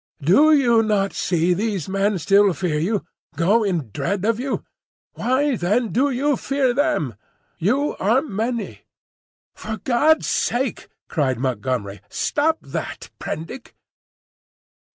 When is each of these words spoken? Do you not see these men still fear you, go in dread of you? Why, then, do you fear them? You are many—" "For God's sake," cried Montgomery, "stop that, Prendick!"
Do 0.23 0.51
you 0.51 0.81
not 0.81 1.13
see 1.13 1.53
these 1.53 1.87
men 1.87 2.17
still 2.17 2.53
fear 2.53 2.79
you, 2.79 3.05
go 3.35 3.63
in 3.63 3.91
dread 3.91 4.25
of 4.25 4.39
you? 4.39 4.63
Why, 5.13 5.55
then, 5.55 5.89
do 5.91 6.09
you 6.09 6.35
fear 6.37 6.73
them? 6.73 7.13
You 7.59 7.95
are 7.97 8.23
many—" 8.23 8.79
"For 9.53 9.77
God's 9.77 10.25
sake," 10.25 10.87
cried 11.07 11.37
Montgomery, 11.37 12.01
"stop 12.09 12.57
that, 12.63 13.11
Prendick!" 13.19 13.75